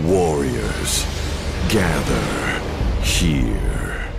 [0.00, 1.04] Warriors,
[1.68, 2.60] gather
[3.02, 4.10] here.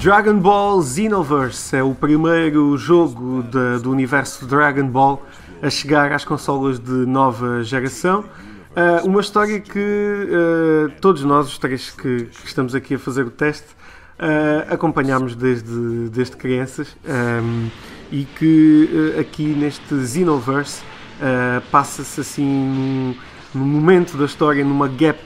[0.00, 5.20] Dragon Ball Xenoverse é o primeiro jogo de- do universo Dragon Ball
[5.62, 8.24] a chegar às consolas de nova geração.
[8.76, 13.24] Ah, uma história que ah, todos nós, os três que, que estamos aqui a fazer
[13.24, 13.66] o teste,
[14.18, 17.68] ah, acompanhámos desde, desde crianças ahm,
[18.12, 20.82] e que aqui neste Xenoverse
[21.70, 23.14] passa-se assim num,
[23.54, 25.18] num momento da história, numa gap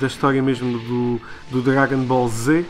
[0.00, 2.64] da história mesmo do, do Dragon Ball Z.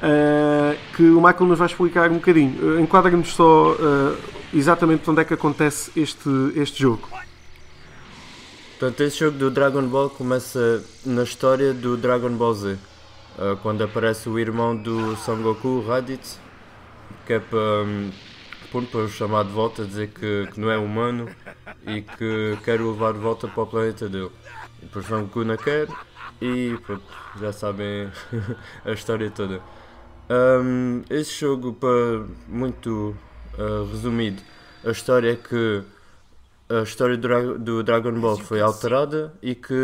[0.00, 2.78] Uh, que o Michael nos vai explicar um bocadinho.
[2.78, 4.16] Uh, Enquadra-nos só uh,
[4.52, 7.08] exatamente onde é que acontece este, este jogo.
[8.78, 12.78] Portanto, esse jogo do Dragon Ball começa na história do Dragon Ball Z,
[13.38, 16.38] ah, quando aparece o irmão do Son Goku, Raditz,
[17.26, 18.10] que é para, hum,
[18.90, 21.28] para o chamar de volta, dizer que, que não é humano
[21.86, 24.30] e que quer o levar de volta para o planeta dele.
[24.82, 25.86] E depois Son Goku não quer
[26.40, 27.04] e pronto,
[27.38, 28.10] já sabem
[28.84, 29.60] a história toda.
[31.10, 33.14] Esse jogo, para muito
[33.60, 34.42] ah, resumido,
[34.84, 35.82] a história é que
[36.68, 39.74] a história do, Dra- do Dragon Ball foi alterada e que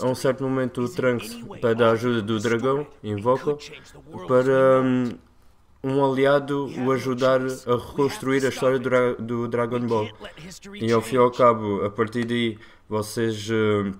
[0.00, 3.56] a um certo momento o Trunks pede a ajuda do dragão, invoca,
[4.26, 4.82] para
[5.82, 10.08] um aliado o ajudar a reconstruir a história do, Dra- do Dragon Ball.
[10.80, 12.58] E ao fim e ao cabo, a partir daí,
[12.88, 13.92] vocês hum,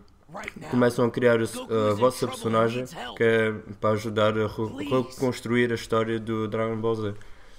[0.70, 2.84] começam a criar a, a vossa personagem
[3.16, 7.14] que é para ajudar a re- reconstruir a história do Dragon Ball Z.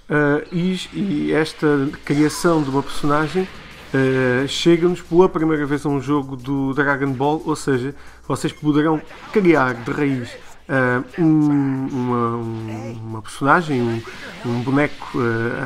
[0.10, 6.02] Uh, e, e esta criação de uma personagem uh, chega-nos pela primeira vez a um
[6.02, 7.96] jogo do Dragon Ball, ou seja,
[8.28, 10.30] vocês poderão criar de raiz
[10.68, 14.02] uh, um- uma, um- uma personagem, um,
[14.46, 15.18] um boneco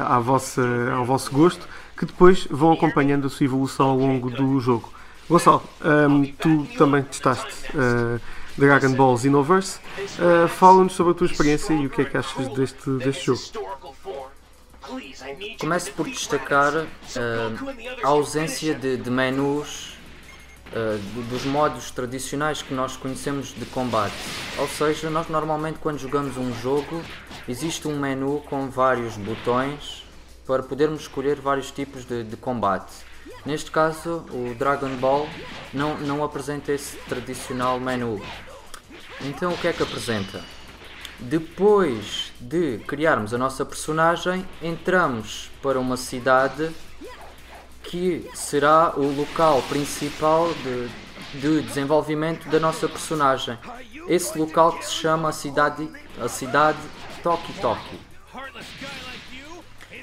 [0.08, 0.62] à vossa,
[0.96, 1.68] ao vosso gosto,
[1.98, 4.94] que depois vão acompanhando a sua evolução ao longo do jogo.
[5.28, 5.64] Gonçalo,
[6.40, 7.50] tu também testaste
[8.56, 9.80] Dragon Ball Xenoverse.
[10.50, 13.40] Fala-nos sobre a tua experiência e o que é que achas deste, deste jogo.
[15.60, 16.88] Começo por destacar eh,
[18.04, 19.94] a ausência de, de menus
[21.14, 24.14] do- dos modos tradicionais que nós conhecemos de combate.
[24.58, 27.02] Ou seja, nós normalmente quando jogamos um jogo
[27.48, 30.04] existe um menu com vários botões
[30.46, 32.92] para podermos escolher vários tipos de, de combate.
[33.46, 35.28] Neste caso, o Dragon Ball
[35.74, 38.22] não, não apresenta esse tradicional menu.
[39.22, 40.44] Então, o que é que apresenta?
[41.20, 46.70] Depois de criarmos a nossa personagem, entramos para uma cidade
[47.84, 53.58] que será o local principal de, de desenvolvimento da nossa personagem.
[54.08, 55.90] Esse local que se chama a cidade,
[56.22, 56.80] a cidade
[57.24, 58.00] Toki Toki.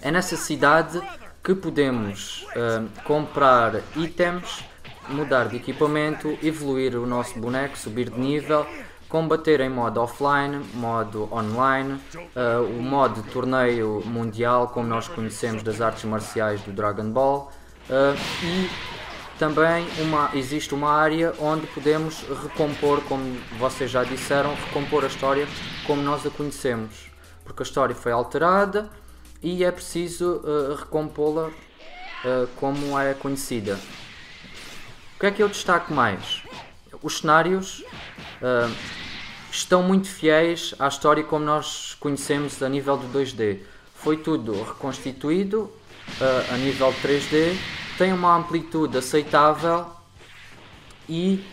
[0.01, 1.01] É nessa cidade
[1.45, 4.65] que podemos ah, comprar itens,
[5.09, 8.67] mudar de equipamento, evoluir o nosso boneco, subir de nível,
[9.13, 12.01] combater em modo offline, modo online,
[12.35, 17.53] ah, o modo torneio mundial, como nós conhecemos das artes marciais do Dragon Ball,
[17.91, 18.71] ah, e
[19.39, 25.47] também uma, existe uma área onde podemos recompor, como vocês já disseram, recompor a história
[25.87, 27.11] como nós a conhecemos.
[27.45, 28.89] Porque a história foi alterada
[29.43, 31.51] e é preciso eh, recompô-la
[32.55, 33.77] como é conhecida.
[35.17, 36.43] O que é que eu destaco mais?
[37.03, 37.83] Os cenários
[38.41, 38.71] eh,
[39.51, 43.61] estão muito fiéis à história como nós conhecemos a nível do 2D.
[43.95, 45.71] Foi tudo reconstituído
[46.21, 47.57] eh, a nível 3D,
[47.99, 49.87] tem uma amplitude aceitável
[51.09, 51.45] e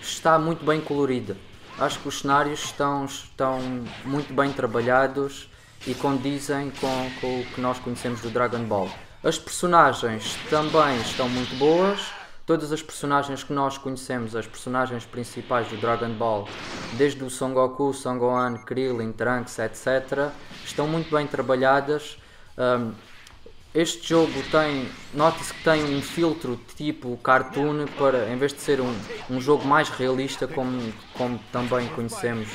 [0.00, 1.36] está muito bem colorida.
[1.78, 3.60] Acho que os cenários estão, estão
[4.04, 5.48] muito bem trabalhados
[5.86, 8.90] e condizem com, com o que nós conhecemos do Dragon Ball.
[9.22, 12.00] As personagens também estão muito boas.
[12.46, 16.48] Todas as personagens que nós conhecemos, as personagens principais do Dragon Ball,
[16.92, 20.30] desde o Son Goku, Son Gohan, Krillin, Trunks, etc.,
[20.64, 22.16] estão muito bem trabalhadas.
[22.56, 22.92] Um,
[23.74, 28.80] este jogo tem, nota-se que tem um filtro tipo cartoon para, em vez de ser
[28.80, 28.96] um,
[29.28, 32.48] um jogo mais realista, como, como também conhecemos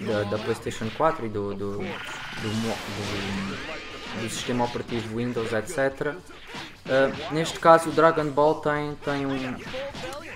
[0.00, 3.75] da, da PlayStation 4 e do, do, do, do-
[4.20, 6.14] do sistema operativo Windows, etc.
[6.14, 9.56] Uh, neste caso, o Dragon Ball tem, tem um,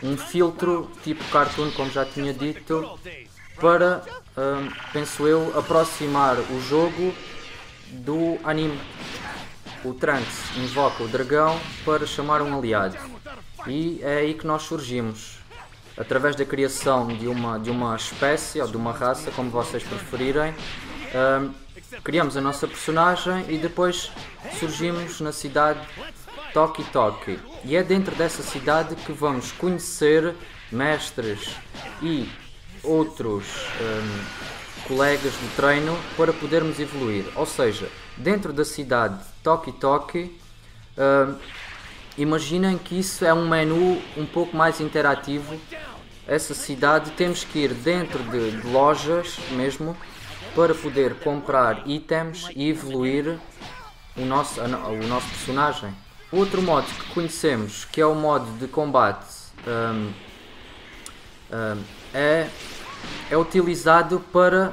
[0.03, 2.99] um filtro tipo cartoon, como já tinha dito,
[3.57, 4.03] para,
[4.37, 7.15] uh, penso eu, aproximar o jogo
[7.93, 8.79] do anime
[9.85, 12.97] o Trunks invoca o dragão para chamar um aliado.
[13.67, 15.39] E é aí que nós surgimos.
[15.97, 20.55] Através da criação de uma, de uma espécie ou de uma raça, como vocês preferirem,
[21.15, 21.51] um,
[22.03, 24.11] criamos a nossa personagem e depois
[24.59, 25.81] surgimos na cidade
[26.53, 27.39] Toki Toki.
[27.65, 30.35] E é dentro dessa cidade que vamos conhecer
[30.71, 31.57] mestres
[32.03, 32.29] e
[32.83, 33.45] outros
[33.81, 37.27] um, colegas de treino para podermos evoluir.
[37.37, 40.39] Ou seja, dentro da cidade Toki Toki,
[40.97, 41.37] um,
[42.17, 45.59] imaginem que isso é um menu um pouco mais interativo.
[46.27, 49.97] Essa cidade temos que ir dentro de, de lojas mesmo
[50.55, 53.39] para poder comprar itens e evoluir
[54.17, 55.95] o nosso, o nosso personagem.
[56.33, 59.27] Outro modo que conhecemos, que é o modo de combate,
[59.67, 60.13] um,
[61.53, 61.83] um,
[62.15, 62.49] é,
[63.31, 64.73] é utilizado para,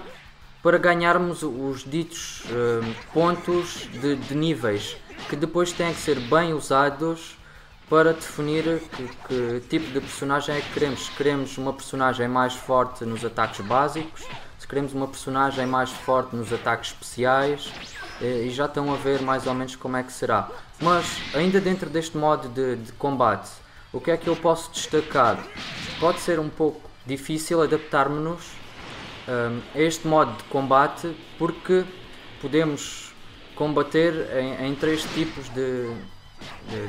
[0.62, 4.98] para ganharmos os ditos um, pontos de, de, níveis,
[5.30, 7.38] que depois têm que ser bem usados
[7.90, 11.10] para definir que, que tipo de personagem é que queremos.
[11.10, 14.28] Queremos uma personagem mais forte nos ataques básicos,
[14.68, 17.72] queremos uma personagem mais forte nos ataques especiais,
[18.22, 20.50] eh, e já estão a ver mais ou menos como é que será.
[20.82, 23.50] Mas ainda dentro deste modo de, de combate,
[23.94, 25.38] o que é que eu posso destacar?
[26.00, 28.44] Pode ser um pouco difícil adaptarmos-nos
[29.28, 31.86] um, a este modo de combate porque
[32.42, 33.14] podemos
[33.56, 35.90] combater em, em três tipos de,
[36.70, 36.88] de,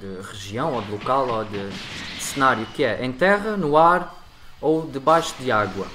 [0.00, 4.14] de, região ou de local ou de, de cenário que é em terra, no ar
[4.60, 5.86] ou debaixo de água.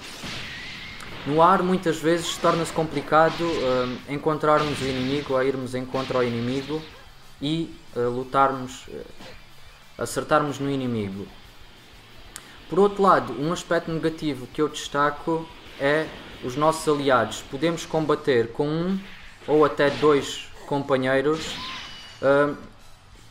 [1.25, 6.23] No ar, muitas vezes, torna-se complicado uh, encontrarmos o inimigo ou irmos em contra o
[6.23, 6.81] inimigo
[7.39, 9.06] e uh, lutarmos, uh,
[10.00, 11.27] acertarmos no inimigo.
[12.68, 15.47] Por outro lado, um aspecto negativo que eu destaco
[15.79, 16.07] é
[16.44, 17.44] os nossos aliados.
[17.51, 19.00] Podemos combater com um
[19.47, 21.56] ou até dois companheiros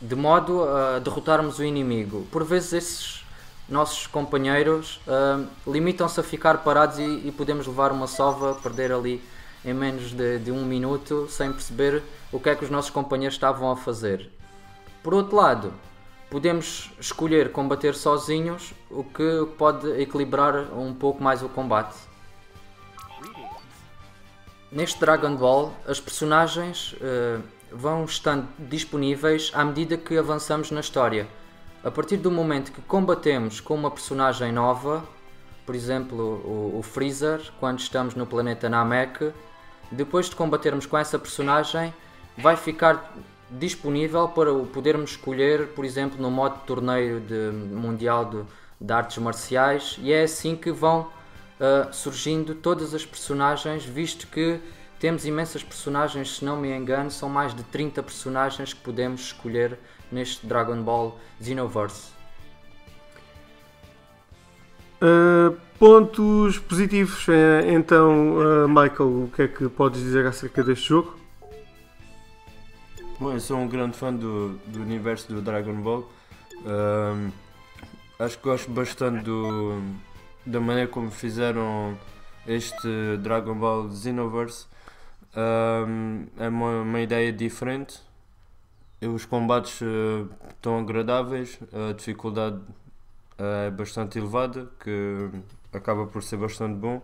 [0.01, 2.27] de modo a derrotarmos o inimigo.
[2.31, 3.20] Por vezes esses
[3.71, 9.23] nossos companheiros uh, limitam-se a ficar parados e, e, podemos levar uma sova, perder ali
[9.63, 13.35] em menos de, de, um minuto, sem perceber o que é que os nossos companheiros
[13.35, 14.29] estavam a fazer.
[15.01, 15.73] Por outro lado,
[16.29, 21.95] podemos escolher combater sozinhos, o que pode equilibrar um pouco mais o combate.
[24.69, 27.41] Neste Dragon Ball, as personagens uh,
[27.71, 31.27] vão estando disponíveis à medida que avançamos na história
[31.83, 35.03] a partir do momento que combatemos com uma personagem nova,
[35.65, 39.31] por exemplo, o, o Freezer, quando estamos no planeta Namek,
[39.91, 41.93] depois de combatermos com essa personagem,
[42.37, 43.13] vai ficar
[43.49, 48.43] disponível para o podermos escolher, por exemplo, no modo de torneio de mundial de,
[48.79, 54.59] de artes marciais, e é assim que vão uh, surgindo todas as personagens, visto que
[54.99, 59.77] temos imensas personagens, se não me engano, são mais de 30 personagens que podemos escolher
[60.11, 62.11] neste Dragon Ball Xenoverse.
[65.01, 70.89] Uh, pontos positivos, eh, então, uh, Michael, o que é que podes dizer acerca deste
[70.89, 71.17] jogo?
[73.19, 76.07] Bom, eu sou um grande fã do, do universo do Dragon Ball.
[76.57, 77.31] Uh,
[78.19, 79.81] acho que gosto bastante do,
[80.45, 81.97] da maneira como fizeram
[82.45, 84.67] este Dragon Ball Xenoverse.
[86.37, 87.99] é uma, uma ideia diferente
[89.07, 95.29] os combates uh, estão agradáveis, a dificuldade uh, é bastante elevada, que
[95.73, 97.01] acaba por ser bastante bom.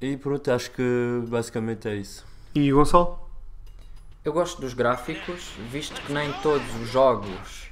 [0.00, 2.24] E pronto, acho que basicamente é isso.
[2.54, 3.18] E Gonçalo?
[4.24, 7.68] Eu gosto dos gráficos, visto que nem todos os jogos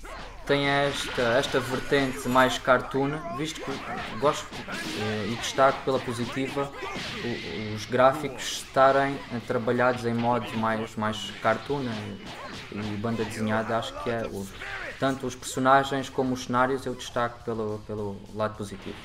[0.47, 4.47] têm esta, esta vertente mais cartoon, visto que gosto
[5.01, 6.71] eh, e destaco pela positiva
[7.75, 11.85] os gráficos estarem trabalhados em modos mais, mais cartoon
[12.73, 14.47] e banda desenhada, acho que é o,
[14.99, 18.97] tanto os personagens como os cenários eu destaco pelo, pelo lado positivo.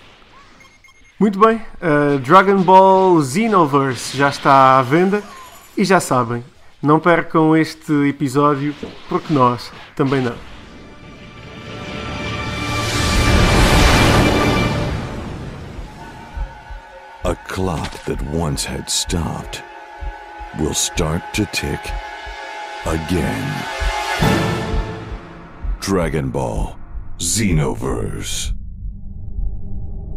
[1.20, 5.22] Muito bem, uh, Dragon Ball Xenoverse já está à venda
[5.77, 6.44] e já sabem,
[6.82, 8.74] não percam este episódio
[9.08, 10.36] porque nós também não.
[17.24, 19.63] A clock that once had stopped
[20.58, 21.80] will start to tick
[22.86, 23.66] again.
[25.80, 26.80] Dragon Ball
[27.18, 28.61] Xenoverse.